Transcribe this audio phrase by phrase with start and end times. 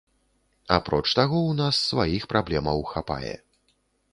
[0.77, 3.35] Апроч таго, у нас сваіх праблемаў хапае.